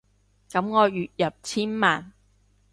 [0.49, 2.13] 噉我月入千萬